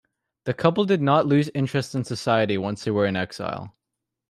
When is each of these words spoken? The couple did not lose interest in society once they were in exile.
The 0.45 0.55
couple 0.55 0.85
did 0.85 0.99
not 1.03 1.27
lose 1.27 1.51
interest 1.53 1.93
in 1.93 2.03
society 2.05 2.57
once 2.57 2.83
they 2.85 2.89
were 2.89 3.05
in 3.05 3.15
exile. 3.15 3.75